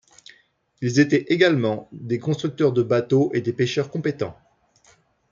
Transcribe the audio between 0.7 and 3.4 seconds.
Ils étaient également des constructeurs de bateaux